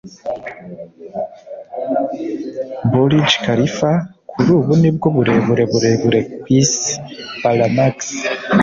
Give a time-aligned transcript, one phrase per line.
[2.91, 3.91] burj khalifa
[4.29, 6.91] kuri ubu ni bwo burebure burebure ku isi.
[7.41, 7.95] (balamax